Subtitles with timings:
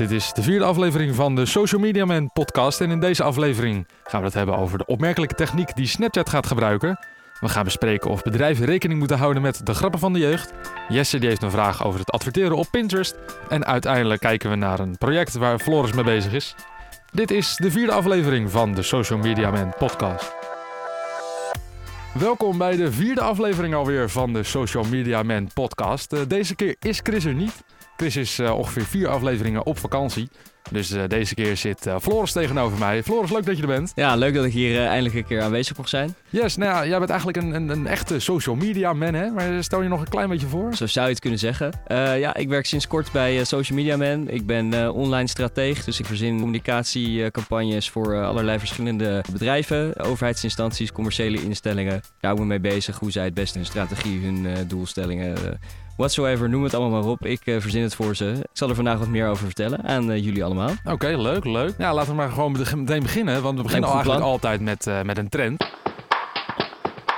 [0.00, 2.80] Dit is de vierde aflevering van de Social Media Man podcast.
[2.80, 6.46] En in deze aflevering gaan we het hebben over de opmerkelijke techniek die Snapchat gaat
[6.46, 6.98] gebruiken.
[7.40, 10.52] We gaan bespreken of bedrijven rekening moeten houden met de grappen van de jeugd.
[10.88, 13.14] Jesse die heeft een vraag over het adverteren op Pinterest.
[13.48, 16.54] En uiteindelijk kijken we naar een project waar Floris mee bezig is.
[17.12, 20.34] Dit is de vierde aflevering van de Social Media Man podcast.
[22.14, 26.12] Welkom bij de vierde aflevering alweer van de Social Media Man podcast.
[26.12, 27.62] Uh, deze keer is Chris er niet.
[28.00, 30.28] Chris is uh, ongeveer vier afleveringen op vakantie.
[30.70, 33.02] Dus uh, deze keer zit uh, Floris tegenover mij.
[33.02, 33.92] Floris, leuk dat je er bent.
[33.94, 36.14] Ja, leuk dat ik hier eindelijk een keer aanwezig mag zijn.
[36.30, 39.30] Yes, nou ja, jij bent eigenlijk een, een, een, echte social media man, hè?
[39.30, 40.74] Maar stel je nog een klein beetje voor?
[40.74, 41.72] Zo zou je het kunnen zeggen.
[42.18, 44.28] ja, ik werk sinds kort bij Social Media Man.
[44.28, 51.92] Ik ben online strateeg, dus ik verzin communicatiecampagnes voor allerlei verschillende bedrijven, overheidsinstanties, commerciële instellingen.
[51.92, 55.58] Daar hou ik me mee bezig hoe zij het beste hun strategie, hun doelstellingen
[56.00, 57.26] whatsoever, noem het allemaal maar op.
[57.26, 58.30] Ik uh, verzin het voor ze.
[58.30, 60.70] Ik zal er vandaag wat meer over vertellen aan uh, jullie allemaal.
[60.84, 61.74] Oké, leuk, leuk.
[61.78, 65.02] Ja, laten we maar gewoon meteen beginnen, want we beginnen al eigenlijk altijd met, uh,
[65.02, 65.68] met een trend.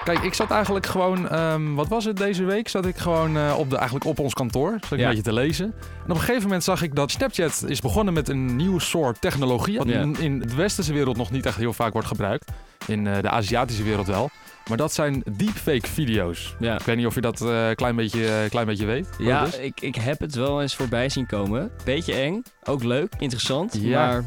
[0.04, 2.68] Kijk, ik zat eigenlijk gewoon, um, wat was het deze week?
[2.68, 5.02] Zat ik gewoon uh, op, de, eigenlijk op ons kantoor, zat ik ja.
[5.02, 5.66] een beetje te lezen.
[6.04, 9.20] En op een gegeven moment zag ik dat Snapchat is begonnen met een nieuw soort
[9.20, 9.78] technologie.
[9.78, 10.00] Wat ja.
[10.00, 12.50] in, in de westerse wereld nog niet echt heel vaak wordt gebruikt.
[12.86, 14.30] In uh, de Aziatische wereld wel.
[14.68, 16.56] Maar dat zijn deepfake video's.
[16.58, 16.74] Ja.
[16.74, 19.08] Ik weet niet of je dat een uh, klein, beetje, uh, klein beetje weet.
[19.18, 21.70] Ja, ik, ik heb het wel eens voorbij zien komen.
[21.84, 24.06] Beetje eng, ook leuk, interessant, ja.
[24.06, 24.24] maar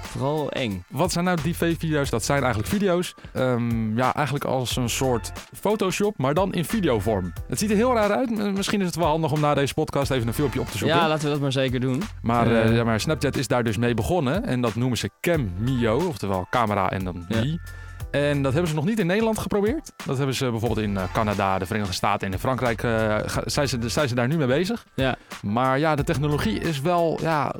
[0.00, 0.84] vooral eng.
[0.88, 2.10] Wat zijn nou deepfake video's?
[2.10, 7.32] Dat zijn eigenlijk video's, um, ja, eigenlijk als een soort Photoshop, maar dan in videovorm.
[7.48, 8.54] Het ziet er heel raar uit.
[8.54, 10.96] Misschien is het wel handig om na deze podcast even een filmpje op te zoeken.
[10.96, 12.02] Ja, laten we dat maar zeker doen.
[12.22, 15.50] Maar, uh, ja, maar Snapchat is daar dus mee begonnen en dat noemen ze Cam
[16.08, 17.58] oftewel camera en dan ja.
[18.10, 19.92] En dat hebben ze nog niet in Nederland geprobeerd.
[20.06, 22.82] Dat hebben ze bijvoorbeeld in Canada, de Verenigde Staten en in Frankrijk.
[22.82, 24.86] Uh, zijn, ze, zijn ze daar nu mee bezig.
[24.94, 25.16] Ja.
[25.42, 27.18] Maar ja, de technologie is wel.
[27.20, 27.54] Ja,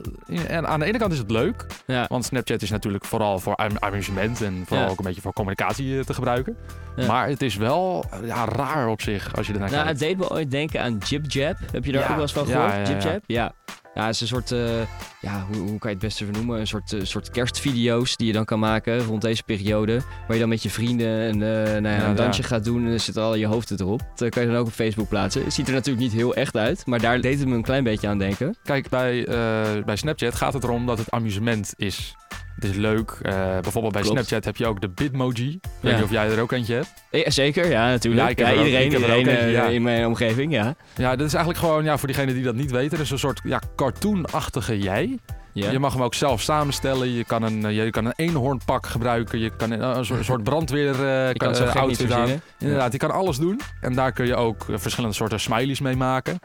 [0.48, 1.66] en aan de ene kant is het leuk.
[1.86, 2.06] Ja.
[2.08, 4.90] Want Snapchat is natuurlijk vooral voor amusement en vooral ja.
[4.90, 6.56] ook een beetje voor communicatie te gebruiken.
[6.96, 7.06] Ja.
[7.06, 10.00] Maar het is wel ja, raar op zich als je ernaar nou, kijkt.
[10.00, 11.56] Het deed me ooit denken aan Jib Jab.
[11.72, 12.72] Heb je daar ook wel eens van gehoord?
[12.72, 13.20] Ja, Jib Jab?
[13.26, 13.52] Ja.
[13.98, 14.80] Ja, het is een soort, uh,
[15.20, 16.60] ja, hoe, hoe, kan je het beste vernoemen?
[16.60, 20.00] Een soort, uh, soort kerstvideo's die je dan kan maken rond deze periode.
[20.26, 22.84] Waar je dan met je vrienden een, uh, nou ja, ja, een dansje gaat doen
[22.84, 24.00] en dan zit al je hoofd erop.
[24.14, 25.44] Dat kan je dan ook op Facebook plaatsen.
[25.44, 27.84] Het ziet er natuurlijk niet heel echt uit, maar daar deed het me een klein
[27.84, 28.56] beetje aan denken.
[28.62, 29.24] Kijk, bij,
[29.84, 32.14] bij Snapchat gaat het erom dat het amusement is.
[32.58, 33.18] Het is leuk.
[33.22, 34.16] Uh, bijvoorbeeld bij Klopt.
[34.16, 35.50] Snapchat heb je ook de Bitmoji.
[35.50, 36.92] Ik weet niet of jij er ook eentje hebt.
[37.10, 38.38] Ja, zeker, ja, natuurlijk.
[38.38, 39.66] Ja, iedereen, ook, iedereen eentje, ja.
[39.66, 40.74] in mijn omgeving, ja.
[40.96, 43.40] Ja, dit is eigenlijk gewoon, ja, voor diegenen die dat niet weten, is een soort
[43.44, 45.18] ja, cartoonachtige jij.
[45.52, 47.12] Je mag hem ook zelf samenstellen.
[47.12, 49.38] Je kan een, je kan een eenhoornpak gebruiken.
[49.38, 52.40] Je kan een, een soort, soort brandweer uh, kan uh, outfit aan.
[52.58, 53.60] Inderdaad, je kan alles doen.
[53.80, 56.38] En daar kun je ook verschillende soorten smileys mee maken.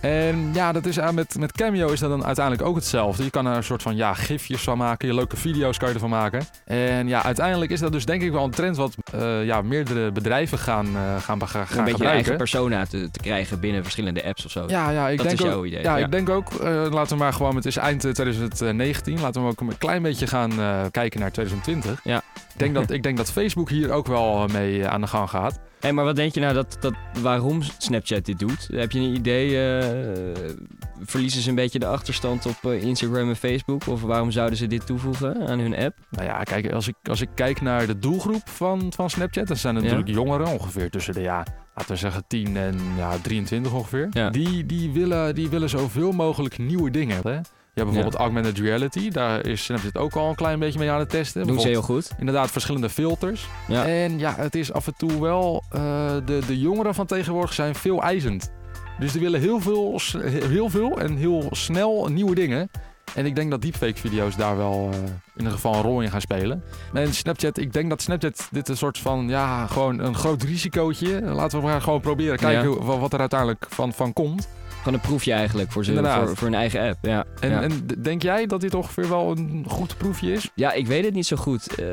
[0.00, 3.24] En ja, dat is, met, met Cameo is dat dan uiteindelijk ook hetzelfde.
[3.24, 5.08] Je kan er een soort van ja, gifjes van maken.
[5.08, 6.46] Je leuke video's kan je ervan maken.
[6.64, 10.12] En ja, uiteindelijk is dat dus denk ik wel een trend wat uh, ja, meerdere
[10.12, 12.10] bedrijven gaan, uh, gaan, gaan, gaan Een beetje gebruiken.
[12.10, 14.64] eigen persona te, te, krijgen binnen verschillende apps of zo.
[14.66, 15.82] Ja, ja ik dat denk is ook, jouw idee.
[15.82, 19.20] Ja, ja, ik denk ook, uh, laten we maar gewoon, het is eind 2019.
[19.20, 20.50] Laten we ook een klein beetje gaan
[20.90, 22.00] kijken naar 2020.
[22.04, 22.16] Ja.
[22.16, 25.58] Ik denk, dat, ik denk dat Facebook hier ook wel mee aan de gang gaat.
[25.84, 28.68] Hey, maar wat denk je nou dat, dat waarom Snapchat dit doet?
[28.72, 29.48] Heb je een idee?
[29.48, 30.54] Uh,
[31.00, 33.86] verliezen ze een beetje de achterstand op uh, Instagram en Facebook?
[33.86, 35.98] Of waarom zouden ze dit toevoegen aan hun app?
[36.10, 39.56] Nou ja, kijk, als ik, als ik kijk naar de doelgroep van, van Snapchat, dan
[39.56, 40.14] zijn er natuurlijk ja.
[40.14, 44.08] jongeren, ongeveer tussen de ja, laten we zeggen 10 en ja, 23 ongeveer.
[44.10, 44.30] Ja.
[44.30, 47.20] Die, die, willen, die willen zoveel mogelijk nieuwe dingen.
[47.22, 47.40] Hè?
[47.74, 48.18] Ja, bijvoorbeeld ja.
[48.18, 49.10] augmented reality.
[49.10, 51.46] Daar is Snapchat ook al een klein beetje mee aan het testen.
[51.46, 52.10] Doen ze heel goed.
[52.18, 53.46] Inderdaad, verschillende filters.
[53.68, 53.86] Ja.
[53.86, 55.64] En ja, het is af en toe wel...
[55.74, 55.80] Uh,
[56.24, 58.52] de, de jongeren van tegenwoordig zijn veel eisend.
[58.98, 60.00] Dus die willen heel veel,
[60.48, 62.70] heel veel en heel snel nieuwe dingen.
[63.14, 66.20] En ik denk dat deepfake-video's daar wel uh, in ieder geval een rol in gaan
[66.20, 66.62] spelen.
[66.92, 71.20] En Snapchat, ik denk dat Snapchat dit een soort van, ja, gewoon een groot risicootje.
[71.20, 72.98] Laten we maar gewoon proberen kijken ja.
[72.98, 74.48] wat er uiteindelijk van, van komt.
[74.84, 76.98] Gewoon een proefje eigenlijk voor, ze, voor, voor een eigen app.
[77.02, 77.24] Ja.
[77.40, 77.62] En, ja.
[77.62, 80.50] en denk jij dat dit ongeveer wel een goed proefje is?
[80.54, 81.80] Ja, ik weet het niet zo goed.
[81.80, 81.86] Uh,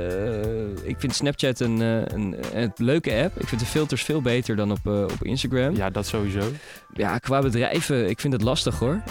[0.83, 3.39] ik vind Snapchat een, uh, een, een, leuke app.
[3.39, 5.75] Ik vind de filters veel beter dan op, uh, op Instagram.
[5.75, 6.51] Ja, dat sowieso.
[6.93, 9.01] Ja, qua bedrijven, ik vind het lastig hoor.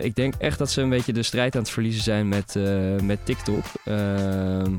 [0.00, 2.56] ik denk echt dat ze een beetje de strijd aan het verliezen zijn met,
[3.02, 3.64] met TikTok.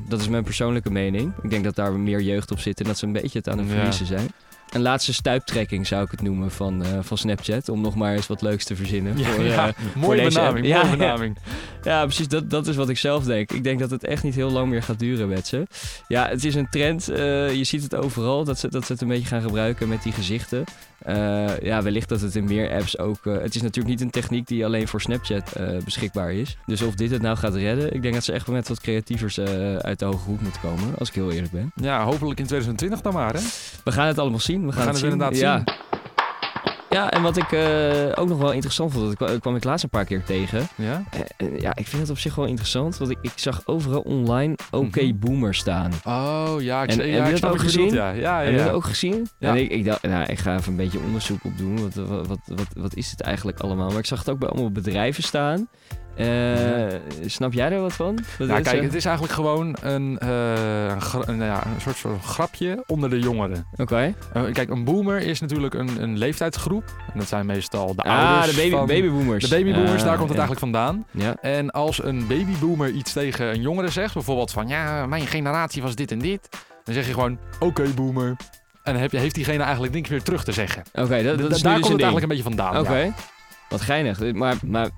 [0.08, 1.34] dat is mijn persoonlijke mening.
[1.44, 3.58] Ik denk dat daar meer jeugd op zit en dat ze een beetje het aan
[3.58, 4.18] het verliezen ja.
[4.18, 4.30] zijn
[4.72, 7.70] een laatste stuiptrekking zou ik het noemen van, uh, van Snapchat.
[7.70, 9.18] Om nog maar eens wat leuks te verzinnen.
[9.18, 9.68] Ja, voor, ja.
[9.68, 10.68] Uh, mooie benaming.
[10.68, 11.38] Mooie ja, benaming.
[11.44, 11.92] Ja.
[11.92, 12.28] Ja, precies.
[12.28, 13.52] Dat, dat is wat ik zelf denk.
[13.52, 15.68] Ik denk dat het echt niet heel lang meer gaat duren met ze.
[16.08, 17.10] Ja, het is een trend.
[17.10, 17.18] Uh,
[17.54, 20.14] je ziet het overal dat ze, dat ze het een beetje gaan gebruiken met die
[20.14, 20.64] gezichten.
[21.08, 23.26] Uh, ja, wellicht dat het in meer apps ook...
[23.26, 25.54] Uh, het is natuurlijk niet een techniek die alleen voor Snapchat
[25.84, 26.58] beschikbaar is.
[26.66, 27.94] Dus of dit het nou gaat redden...
[27.94, 29.40] Ik denk dat ze echt met wat creatievers
[29.82, 30.98] uit de hoge hoek moeten komen.
[30.98, 31.72] Als ik heel eerlijk ben.
[31.76, 33.40] Ja, hopelijk in 2020 dan maar, hè?
[33.84, 34.66] We gaan het allemaal zien.
[34.66, 35.46] We gaan, het, inderdaad zien.
[35.46, 35.64] Ja.
[36.90, 39.90] Ja, en wat ik uh, ook nog wel interessant vond, dat kwam ik laatst een
[39.90, 40.68] paar keer tegen.
[40.76, 41.04] Ja?
[41.38, 44.56] Uh, ja, ik vind het op zich wel interessant, want ik, ik zag overal online
[44.72, 45.20] mm -hmm.
[45.20, 45.92] boomer staan.
[46.06, 47.94] Oh ja, ik, en, ja, heb dat ook gezien?
[47.94, 48.46] Ja, ja, ja.
[48.46, 49.28] Heb je dat ook gezien?
[49.38, 49.50] Ja.
[49.50, 51.82] En ik, ik dacht, nou, ik ga even een beetje onderzoek op doen.
[51.82, 53.90] Wat, wat, wat, wat, wat is het eigenlijk allemaal?
[53.90, 55.68] Maar ik zag het ook bij allemaal bedrijven staan.
[56.20, 56.86] Uh,
[57.26, 58.20] snap jij er wat van?
[58.38, 60.96] ja, kijk, het is eigenlijk gewoon een, uh,
[61.26, 63.66] een, ja, een soort van grapje onder de jongeren.
[63.72, 63.82] Oké.
[63.82, 64.16] Okay.
[64.36, 66.84] Uh, kijk, een boomer is natuurlijk een, een leeftijdsgroep.
[67.14, 68.56] En dat zijn meestal de ah, ouders.
[68.56, 69.50] de baby, van, babyboomers.
[69.50, 70.46] De babyboomers, daar komt het ja.
[70.46, 71.06] eigenlijk vandaan.
[71.12, 71.36] Ja.
[71.42, 75.96] En als een babyboomer iets tegen een jongere zegt, bijvoorbeeld van ja, mijn generatie was
[75.96, 76.50] dit en dit.
[76.84, 78.36] Dan zeg je gewoon, oké okay, boomer.
[78.84, 80.84] En dan heb je, heeft diegene eigenlijk niks meer terug te zeggen.
[80.94, 82.02] Oké, okay, dat, dat daar dus komt het ding.
[82.02, 82.78] eigenlijk een beetje vandaan.
[82.78, 83.14] Oké.
[83.70, 84.34] Wat geinig.
[84.34, 84.90] Maar, maar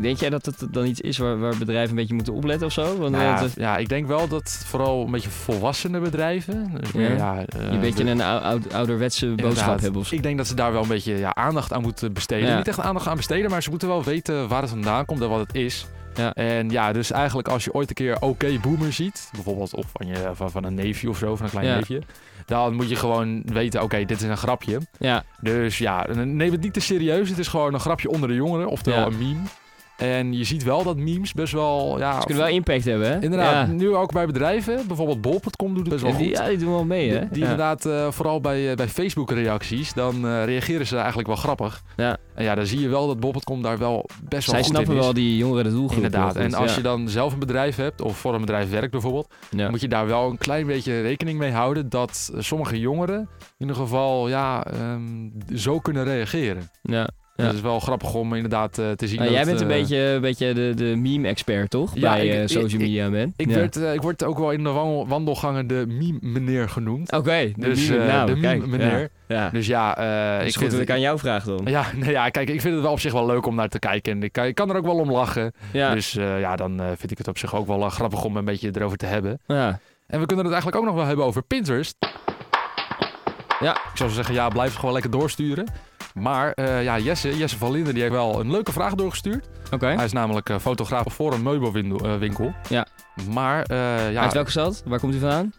[0.00, 2.72] denk jij dat het dan iets is waar, waar bedrijven een beetje moeten opletten of
[2.72, 2.96] zo?
[2.96, 6.70] Want, nou ja, het, ja, ik denk wel dat vooral een beetje volwassene bedrijven...
[6.80, 7.38] Dus ja.
[7.38, 10.14] uh, een beetje een oud, ouderwetse boodschap hebben of zo.
[10.14, 12.56] Ik denk dat ze daar wel een beetje ja, aandacht aan moeten besteden.
[12.56, 15.28] Niet echt aandacht aan besteden, maar ze moeten wel weten waar het vandaan komt en
[15.28, 15.86] wat het is.
[16.16, 16.32] Ja.
[16.34, 20.06] En ja, dus eigenlijk als je ooit een keer oké boomer ziet, bijvoorbeeld of van,
[20.06, 21.74] je, van, van een neefje of zo, van een klein Ja.
[21.76, 22.02] neefje,
[22.46, 24.78] dan moet je gewoon weten, oké, dit is een grapje.
[24.98, 27.28] Ja, Dus ja, neem het niet te serieus.
[27.28, 29.06] Het is gewoon een grapje onder de jongeren, oftewel Ja.
[29.06, 29.40] een meme.
[29.96, 32.20] En je ziet wel dat memes best wel, ja...
[32.20, 33.20] ze kunnen wel impact hebben, hè?
[33.20, 33.72] Inderdaad, Ja.
[33.72, 34.86] nu ook bij bedrijven.
[34.86, 36.36] Bijvoorbeeld bol.com doet het best wel die, goed.
[36.38, 37.18] ja, die doen wel mee, hè?
[37.18, 37.50] Die, die ja.
[37.50, 41.82] inderdaad, eh, vooral bij, eh, bij Facebook-reacties, dan eh, reageren ze eigenlijk wel grappig.
[41.96, 42.16] Ja.
[42.34, 44.92] En ja, dan zie je wel dat bol.com daar wel best wel Zij goed snappen
[44.92, 45.04] in is.
[45.04, 45.96] wel die jongere doelgroep.
[46.04, 46.36] Inderdaad.
[46.36, 46.76] En als ja.
[46.76, 49.70] je dan zelf een bedrijf hebt, of voor een bedrijf werkt bijvoorbeeld, Ja.
[49.70, 53.26] moet je daar wel een klein beetje rekening mee houden dat sommige jongeren in
[53.58, 55.02] ieder geval ja, ehm,
[55.54, 56.70] zo kunnen reageren.
[56.82, 57.08] Ja.
[57.36, 57.44] Ja.
[57.44, 59.18] Dat is wel grappig om inderdaad eh, te zien.
[59.18, 61.90] Nou, dat, jij bent een eh, beetje, een beetje de, de meme-expert, toch?
[61.94, 63.32] Ja, Bij ik- eh, social ik- media, man.
[63.36, 63.54] Ik, Ja.
[63.54, 67.12] werd, ik word ook wel in de wandel- wandelgangen de meme-meneer genoemd.
[67.12, 69.08] Oké, de Dus nou, de meme-meneer.
[69.28, 69.50] Ja.
[69.50, 69.96] Dus ja,
[70.40, 71.60] is ik goed vind dat ik aan jou vraag dan.
[71.64, 73.78] Ja, nee, ja, kijk, ik vind het wel op zich wel leuk om naar te
[73.78, 74.12] kijken.
[74.12, 75.52] En ik, kan- ik kan er ook wel om lachen.
[75.72, 75.94] Ja.
[75.94, 78.96] Dus ja, dan vind ik het op zich ook wel grappig om een beetje erover
[78.98, 79.38] te hebben.
[79.46, 79.78] ja.
[80.06, 81.96] En we kunnen het eigenlijk ook nog wel hebben over Pinterest.
[83.60, 83.72] Ja.
[83.72, 85.66] Ik zou zeggen, ja, blijf het gewoon lekker doorsturen.
[86.14, 89.48] Maar eh, ja, Jesse, Jesse van Linden, die heeft wel een leuke vraag doorgestuurd.
[89.70, 89.86] Oké.
[89.86, 92.00] Hij is namelijk eh, fotograaf voor een meubelwinkel.
[92.04, 92.54] eh.
[92.68, 92.86] Ja.
[93.30, 93.72] Maar
[94.12, 94.82] ja, Uit welke stad?
[94.86, 95.52] Waar komt u vandaan?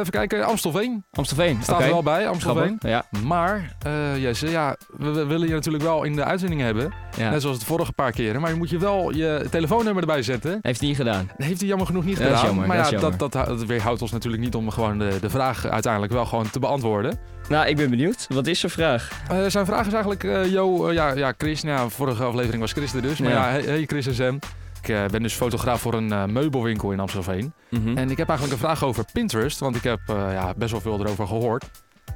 [0.00, 1.04] even kijken, Amstelveen.
[1.12, 1.58] Amstelveen.
[1.62, 2.76] Staat er wel bij, Amstelveen.
[2.78, 2.90] Grappig.
[2.90, 3.04] Ja.
[3.24, 3.76] Maar
[4.18, 6.92] Jesse, ja, we, we willen je natuurlijk wel in de uitzending hebben.
[7.18, 7.30] Ja.
[7.30, 8.40] Net zoals de vorige paar keren.
[8.40, 10.58] Maar je moet je wel je telefoonnummer erbij zetten.
[10.62, 11.30] Heeft hij niet gedaan.
[11.36, 12.54] Heeft hij jammer genoeg niet Ja, dat is gedaan.
[12.54, 15.30] jammer, maar dat ja, dat, dat, dat weerhoudt ons natuurlijk niet om gewoon de, de
[15.30, 17.18] vraag uiteindelijk wel gewoon te beantwoorden.
[17.48, 18.26] Nou, ik ben benieuwd.
[18.28, 19.10] Wat is zijn vraag?
[19.30, 22.60] Eh, zijn vraag is eigenlijk, eh yo, eh, ja, ja, Chris, nou, ja, vorige aflevering
[22.60, 23.18] was Chris er dus.
[23.18, 23.46] Maar Ja.
[23.46, 24.38] ja, hey, hey Chris en Sam.
[24.82, 27.52] Ik ben dus fotograaf voor een meubelwinkel in Amstelveen.
[27.68, 27.96] Mhm.
[27.96, 31.00] En ik heb eigenlijk een vraag over Pinterest, want ik heb ja, best wel veel
[31.00, 31.64] erover gehoord.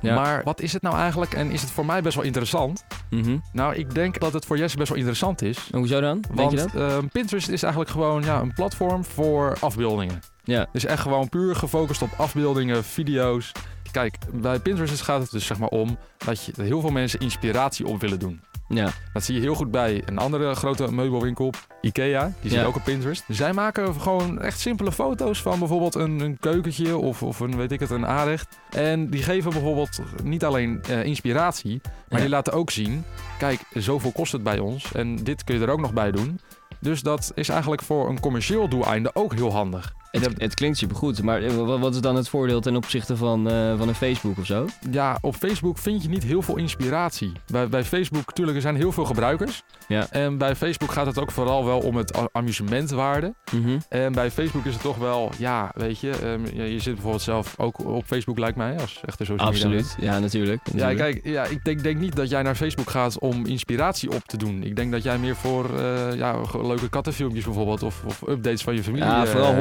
[0.01, 0.15] Ja.
[0.15, 2.85] Maar wat is het nou eigenlijk en is het voor mij best wel interessant?
[3.11, 3.37] Mhm.
[3.53, 5.69] Nou, ik denk dat het voor Jesse best wel interessant is.
[5.73, 6.21] En Hoezo dan?
[6.21, 6.75] Denk Want je dat?
[6.75, 10.21] ehm, Pinterest is eigenlijk gewoon ja, een platform voor afbeeldingen.
[10.45, 10.67] Ja.
[10.73, 13.53] Dus echt gewoon puur gefocust op afbeeldingen, video's.
[13.91, 17.87] Kijk, bij Pinterest gaat het dus zeg maar om dat je, heel veel mensen inspiratie
[17.87, 18.41] op willen doen.
[18.75, 18.91] Ja.
[19.13, 22.25] Dat zie je heel goed bij een andere grote meubelwinkel, Ikea.
[22.41, 22.67] Die zit Ja.
[22.67, 23.25] ook op Pinterest.
[23.29, 27.73] Zij maken gewoon echt simpele foto's van bijvoorbeeld een, een keukentje of, of een, weet
[27.73, 28.59] ik het, een aanrecht.
[28.71, 32.17] En die geven bijvoorbeeld niet alleen eh, inspiratie, maar Ja.
[32.19, 33.05] die laten ook zien...
[33.39, 36.41] Kijk, zoveel kost het bij ons en dit kun je er ook nog bij doen.
[36.81, 39.93] Dus dat is eigenlijk voor een commercieel doeleinde ook heel handig.
[40.13, 43.49] Het, het klinkt supergoed, maar eh, wa- wat is dan het voordeel ten opzichte van,
[43.51, 44.67] eh, van een Facebook of zo?
[44.91, 47.33] Ja, op Facebook vind je niet heel veel inspiratie.
[47.47, 49.63] Bij, bij Facebook, natuurlijk, er zijn heel veel gebruikers.
[49.89, 50.07] Ja.
[50.11, 53.35] En bij Facebook gaat het ook vooral wel om het amusementwaarde.
[53.53, 53.79] Mhm.
[53.89, 57.23] En bij Facebook is het toch wel, ja, weet je, ehm, je, je zit bijvoorbeeld
[57.23, 60.61] zelf ook op Facebook, lijkt mij, als echte social media Absoluut, ja, natuurlijk.
[60.75, 64.23] Ja, kijk, ja, ik denk, denk niet dat jij naar Facebook gaat om inspiratie op
[64.25, 64.63] te doen.
[64.63, 68.75] Ik denk dat jij meer voor eh, ja, leuke kattenfilmpjes bijvoorbeeld of, of updates van
[68.75, 69.09] je familie...
[69.09, 69.59] Ja, vooral eh,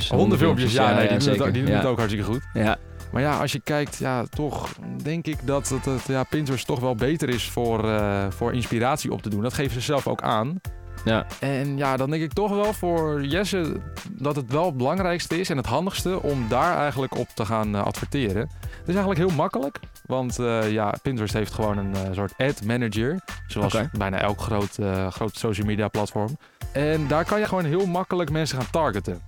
[0.00, 0.10] hondenfilmpjes.
[0.10, 1.78] Hondenfilmpjes, ja, nee, die, doen het, ook- die doen ja.
[1.78, 2.42] het ook hartstikke goed.
[2.52, 2.76] Ja,
[3.12, 4.68] Maar ja, als je kijkt, ja, toch
[5.02, 9.12] denk ik dat het, het, ja, Pinterest toch wel beter is voor, eh, voor inspiratie
[9.12, 9.42] op te doen.
[9.42, 10.60] Dat geven ze zelf ook aan.
[11.04, 11.26] ja.
[11.40, 13.76] En ja, dan denk ik toch wel voor Jesse
[14.10, 17.74] dat het wel het belangrijkste is en het handigste om daar eigenlijk op te gaan
[17.74, 18.40] eh, adverteren.
[18.60, 23.20] Het is eigenlijk heel makkelijk, want eh, ja, Pinterest heeft gewoon een soort ad manager,
[23.46, 26.36] zoals bijna elk groot, groot social media platform.
[26.72, 29.22] En daar kan je gewoon heel makkelijk mensen gaan targeten.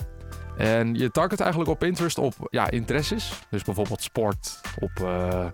[0.57, 3.33] En je target eigenlijk op Pinterest op ja, interesses.
[3.51, 5.47] Dus bijvoorbeeld sport, op uh,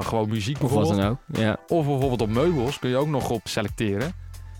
[0.00, 0.90] gewoon muziek bijvoorbeeld.
[0.90, 1.56] Of wat dan ook, ja.
[1.66, 4.12] Of bijvoorbeeld op meubels kun je ook nog op selecteren.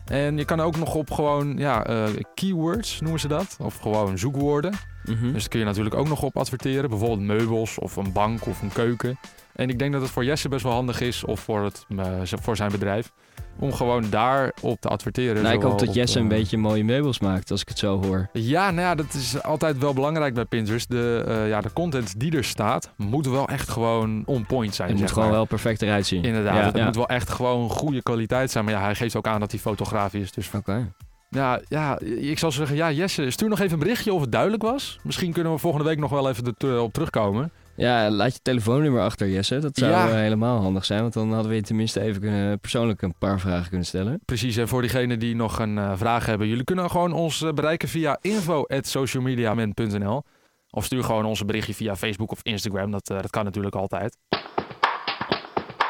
[0.04, 3.56] En je kan ook nog op gewoon ja, uh, keywords noemen ze dat.
[3.60, 4.72] Of gewoon zoekwoorden.
[5.08, 6.90] Mm Dus daar kun je natuurlijk ook nog op adverteren.
[6.90, 9.18] Bijvoorbeeld meubels of een bank of een keuken.
[9.58, 12.06] En ik denk dat het voor Jesse best wel handig is, of voor, het, uh,
[12.22, 13.12] voor zijn bedrijf,
[13.58, 15.42] om gewoon daarop te adverteren.
[15.42, 18.04] Nou, ik hoop dat Jesse een uh, beetje mooie meubels maakt, als ik het zo
[18.04, 18.28] hoor.
[18.32, 20.90] Ja, nou ja, dat is altijd wel belangrijk bij Pinterest.
[20.90, 24.90] De, uh, ja, de content die er staat, moet wel echt gewoon on point zijn.
[24.90, 26.24] Het moet gewoon wel perfect eruit zien.
[26.24, 26.84] Inderdaad, ja, het ja.
[26.84, 28.64] moet wel echt gewoon goede kwaliteit zijn.
[28.64, 30.32] Maar ja, hij geeft ook aan dat hij fotograaf is.
[30.32, 30.56] Dus Oké.
[30.56, 30.86] Okay.
[31.30, 34.62] Ja, ja, ik zal zeggen, ja, Jesse, stuur nog even een berichtje of het duidelijk
[34.62, 34.98] was.
[35.02, 37.50] Misschien kunnen we volgende week nog wel even op terugkomen.
[37.78, 39.58] Ja, laat je telefoonnummer achter, Jesse.
[39.58, 40.06] Dat zou ja.
[40.06, 43.68] helemaal handig zijn, want dan hadden we je tenminste even kunnen, persoonlijk een paar vragen
[43.68, 44.20] kunnen stellen.
[44.24, 47.52] Precies, en voor diegenen die nog een uh, vraag hebben, jullie kunnen gewoon ons uh,
[47.52, 50.22] bereiken via info.socialmediaman.nl
[50.70, 54.16] of stuur gewoon onze berichtje via Facebook of Instagram, dat, uh, dat kan natuurlijk altijd.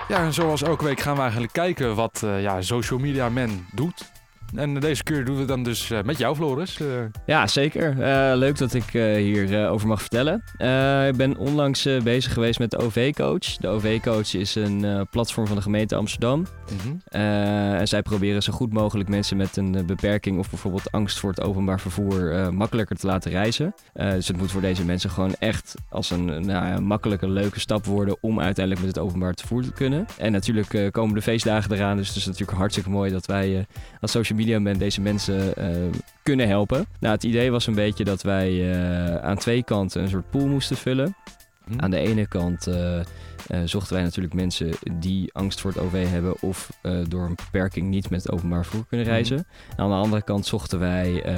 [0.08, 4.17] Ja, en zoals elke week gaan we eigenlijk kijken wat ja, Social Media Man doet.
[4.54, 6.78] En deze keer doen we dan dus uh, met jou, Floris.
[6.78, 6.88] Uh.
[7.26, 7.90] Ja, zeker.
[7.90, 10.42] Uh, leuk dat ik hierover over mag vertellen.
[11.08, 13.56] ik ben onlangs bezig geweest met de OV-coach.
[13.56, 16.38] De OV-coach is een platform van de gemeente Amsterdam.
[16.38, 17.20] Mm -hmm.
[17.80, 21.40] en zij proberen zo goed mogelijk mensen met een beperking of bijvoorbeeld angst voor het
[21.40, 23.74] openbaar vervoer makkelijker te laten reizen.
[23.92, 27.84] dus het moet voor deze mensen gewoon echt als een nou, ja, makkelijke, leuke stap
[27.84, 30.06] worden om uiteindelijk met het openbaar vervoer te kunnen.
[30.18, 33.66] En natuurlijk komen de feestdagen eraan, dus het is natuurlijk hartstikke mooi dat wij
[34.00, 35.66] als social media man deze mensen uh,
[36.22, 36.86] kunnen helpen.
[37.00, 40.46] Nou, het idee was een beetje dat wij uh, aan twee kanten een soort pool
[40.46, 41.16] moesten vullen.
[41.64, 41.80] Hm.
[41.80, 42.66] Aan de ene kant
[43.50, 47.24] uh, uh, zochten wij natuurlijk mensen die angst voor het OV hebben of uh, door
[47.24, 49.36] een beperking niet met het openbaar vervoer kunnen reizen.
[49.36, 49.44] Mm.
[49.76, 51.36] En aan de andere kant zochten wij uh,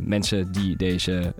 [0.00, 1.34] mensen die deze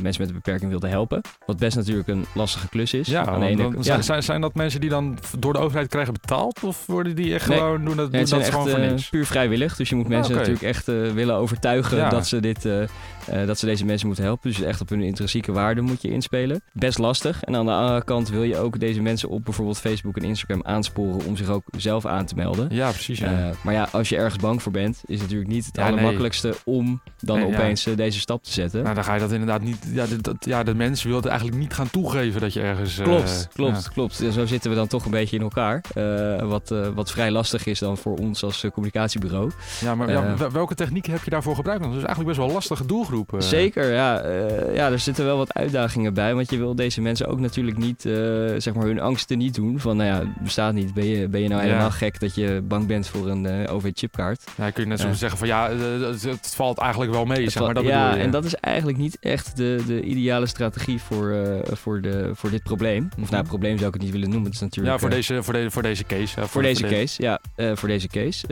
[0.00, 1.20] mensen met een beperking wilden helpen.
[1.46, 3.06] Wat best natuurlijk een lastige klus is.
[3.06, 4.02] Ja, aan de ene, dan, ja.
[4.02, 7.48] Zijn, zijn dat mensen die dan door de overheid krijgen betaald of worden die echt
[7.48, 7.58] nee.
[7.58, 9.08] gewoon doen dat, nee, het doen dat echt, gewoon voor niks?
[9.08, 9.76] puur vrijwillig.
[9.76, 10.50] Dus je moet mensen Ah, oké.
[10.50, 12.08] natuurlijk echt willen overtuigen Ja.
[12.08, 14.50] dat ze dit uh, dat ze deze mensen moeten helpen.
[14.50, 16.62] Dus echt op hun intrinsieke waarde moet je inspelen.
[16.72, 17.42] Best lastig.
[17.44, 20.60] En aan de andere kant wil je ook deze mensen op bijvoorbeeld Facebook en Instagram
[20.64, 22.68] aansporen om zich ook zelf aan te melden.
[22.70, 23.18] Ja, precies.
[23.18, 23.32] Ja.
[23.48, 25.82] Uh, maar ja, als je ergens bang voor bent, is het natuurlijk niet het Ja,
[25.82, 25.90] nee.
[25.92, 28.82] allermakkelijkste om dan Nee, opeens eh, deze stap te zetten.
[28.82, 29.86] nou, dan ga je dat inderdaad niet.
[29.92, 32.98] Ja, dat, dat- ja, de mensen willen het eigenlijk niet gaan toegeven dat je ergens.
[32.98, 34.18] eh, Klopt, klopt, klopt.
[34.18, 35.80] Ja, Zo zitten we dan toch een beetje in elkaar.
[35.94, 39.50] Eh, wat, eh, wat vrij lastig is dan voor ons als eh, communicatiebureau.
[39.80, 40.34] Ja, maar Eh.
[40.52, 41.80] welke techniek heb je daarvoor gebruikt?
[41.80, 43.32] Want het is eigenlijk best wel een lastige doelgroep.
[43.34, 43.40] eh.
[43.40, 44.90] Zeker, ja, eh, ja.
[44.90, 46.34] Er zitten wel wat uitdagingen bij.
[46.34, 48.12] Want je wil deze mensen ook natuurlijk niet, eh,
[48.56, 49.80] zeg maar, hun angsten niet doen.
[49.80, 50.94] Van, nou ja, bestaat niet.
[50.94, 51.66] Ben je, ben je nou Ja.
[51.66, 54.44] helemaal gek dat je bang bent voor een eh, OV-chipkaart?
[54.56, 57.50] Ja, kun je net zo zeggen van ja, eh, het, het valt eigenlijk wel mee,
[57.50, 57.74] zeg maar.
[57.74, 58.20] Dat ja, je.
[58.20, 62.50] en dat is eigenlijk niet echt de, de ideale strategie voor, eh, voor, de, voor
[62.50, 63.08] dit probleem.
[63.12, 63.32] Of Mhm.
[63.32, 64.44] nou, probleem zou ik het niet willen noemen.
[64.46, 66.46] Het is natuurlijk, ja, voor eh, deze, voor, de, voor deze case.
[66.46, 67.38] Voor deze voor de- case, ja.
[67.54, 68.46] eh, voor deze case.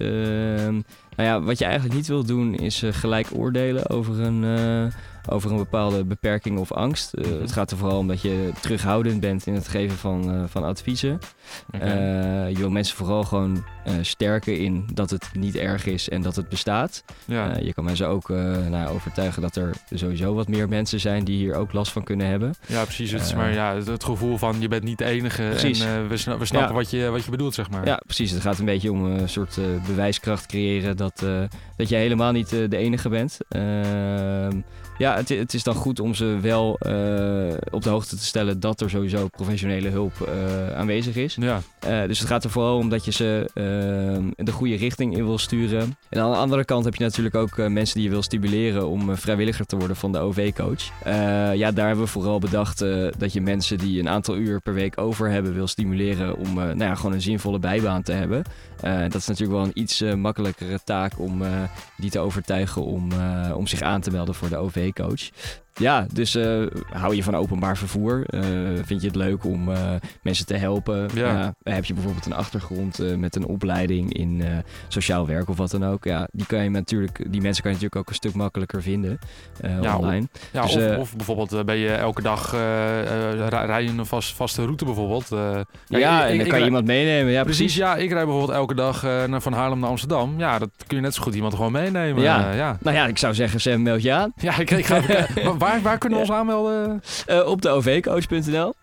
[1.17, 4.93] Nou ja, wat je eigenlijk niet wil doen is eh, gelijk oordelen over een, eh,
[5.31, 7.13] over een bepaalde beperking of angst.
[7.13, 7.41] Eh, Mhm.
[7.41, 10.65] Het gaat er vooral om dat je terughoudend bent in het geven van, eh, van
[10.65, 11.19] adviezen.
[11.71, 11.81] Eh,
[12.49, 16.37] je wil mensen vooral gewoon eh, sterken in dat het niet erg is en dat
[16.37, 17.05] het bestaat.
[17.25, 17.57] ja.
[17.57, 18.29] Eh, je kan mensen ook
[18.69, 22.27] nou, overtuigen dat er sowieso wat meer mensen zijn die hier ook last van kunnen
[22.27, 22.55] hebben.
[22.67, 23.11] ja, precies.
[23.11, 25.43] Het is maar ja, het, gevoel van je bent niet de enige.
[25.51, 25.81] Precies.
[25.81, 26.77] En we, sna- we snappen Ja.
[26.77, 27.87] wat, je, wat je bedoelt, zeg maar.
[27.87, 28.31] Ja, precies.
[28.31, 31.25] Het gaat een beetje om een soort bewijskracht creëren dat,
[31.77, 33.39] dat je helemaal niet de enige bent.
[33.49, 34.61] Ehm,
[34.99, 36.71] ja, het, het is dan goed om ze wel
[37.71, 40.29] op de hoogte te stellen dat er sowieso professionele hulp
[40.77, 41.37] aanwezig is.
[41.41, 41.61] Ja.
[42.07, 43.51] Dus het gaat er vooral om dat je ze
[44.37, 45.97] de goede richting in wil sturen.
[46.09, 48.89] En aan de andere kant heb je natuurlijk ook eh, mensen die je wil stimuleren
[48.89, 50.91] om eh, vrijwilliger te worden van de OV-coach.
[51.03, 52.79] Eh, ja, daar hebben we vooral bedacht
[53.19, 56.79] dat je mensen die een aantal uur per week over hebben wil stimuleren om nou
[56.79, 58.43] ja, gewoon een zinvolle bijbaan te hebben.
[58.81, 61.43] Dat is natuurlijk wel een iets makkelijkere taak om
[61.97, 63.09] die te overtuigen om,
[63.55, 65.31] om zich aan te melden voor de OV-coach.
[65.81, 66.63] Ja, dus eh,
[66.93, 68.25] hou je van openbaar vervoer?
[68.27, 68.41] Eh,
[68.85, 69.79] vind je het leuk om eh,
[70.23, 71.09] mensen te helpen?
[71.15, 71.55] Ja.
[71.63, 74.43] heb je bijvoorbeeld een achtergrond met een opleiding in
[74.89, 76.05] sociaal werk of wat dan ook?
[76.05, 79.19] Ja, die, kan je natuurlijk, die mensen kan je natuurlijk ook een stuk makkelijker vinden
[79.83, 80.29] Ja, online.
[80.53, 84.07] Ja, Dus, of, eh, of bijvoorbeeld eh, ben je elke dag rij rij je een
[84.07, 85.29] vast, vaste route bijvoorbeeld.
[85.29, 87.33] Ja, ik- en ik- dan ik kan je rij- iemand meenemen.
[87.33, 87.77] Ja, Precies, precies.
[87.79, 87.97] ja.
[87.97, 90.35] Ik rijd bijvoorbeeld elke dag naar- van Haarlem naar Amsterdam.
[90.39, 92.23] Ja, dat kun je net zo goed iemand gewoon meenemen.
[92.23, 92.53] Ja.
[92.53, 92.79] ja.
[92.81, 94.33] Nou ja, ik zou zeggen, Sam, meld je aan.
[94.37, 95.01] Ja, ik, ik ga.
[95.65, 97.03] Waar- waar, kunnen we ons aanmelden?
[97.27, 98.75] Eh, op de ovcoach.nl.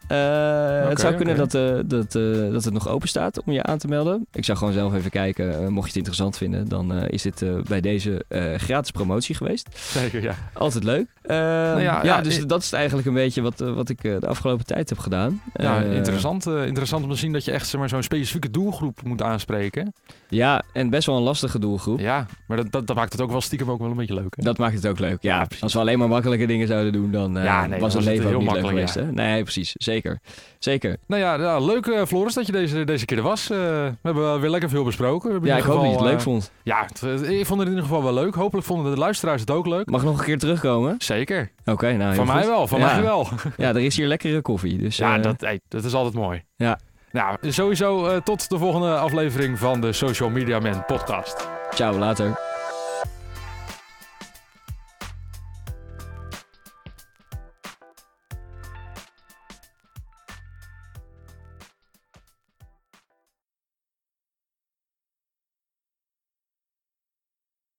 [0.88, 1.52] het zou kunnen dat,
[1.90, 2.12] dat,
[2.52, 4.28] dat het nog open staat om je aan te melden.
[4.32, 5.48] Ik zou gewoon zelf even kijken.
[5.74, 8.26] mocht je het interessant vinden, dan is dit bij deze
[8.58, 9.68] gratis promotie geweest.
[9.74, 10.36] Zeker, ja.
[10.54, 11.06] Altijd leuk.
[11.32, 14.90] Nou ja, ja, dus dat is eigenlijk een beetje wat, wat ik de afgelopen tijd
[14.90, 15.42] heb gedaan.
[15.54, 19.22] Ja, interessant, interessant om te zien dat je echt zeg maar, zo'n specifieke doelgroep moet
[19.22, 19.94] aanspreken.
[20.30, 22.00] Ja, en best wel een lastige doelgroep.
[22.00, 24.36] Ja, maar dat, dat, dat maakt het ook wel stiekem ook wel een beetje leuk.
[24.36, 24.44] Hè?
[24.44, 25.48] Dat maakt het ook leuk, ja.
[25.60, 28.42] Als we alleen maar makkelijke dingen zouden doen, dan ja, nee, was het leven ook
[28.42, 28.94] niet leuk geweest.
[28.94, 29.12] Hè?
[29.12, 29.74] Nee, precies.
[29.74, 30.20] Zeker.
[30.60, 30.98] Zeker.
[31.08, 33.48] Nou ja, leuk Floris dat je deze, deze keer er was.
[33.48, 35.40] We hebben weer lekker veel besproken.
[35.44, 36.52] Ja, ik hoop dat je het leuk vond.
[36.64, 38.36] Ja, ik vond het in ieder geval wel leuk.
[38.36, 39.90] Hopelijk vonden de luisteraars het ook leuk.
[39.90, 40.96] Mag nog een keer terugkomen?
[40.98, 41.21] Zeker.
[41.66, 43.28] Oké, nou Van mij wel, van mij wel.
[43.58, 44.78] Ja, er is hier lekkere koffie.
[44.78, 46.44] Dus, ja, dat, hey, dat is altijd mooi.
[46.56, 46.80] Ja.
[47.12, 51.50] Nou, sowieso tot de volgende aflevering van de Social Media Man podcast.
[51.72, 52.51] Ciao, later.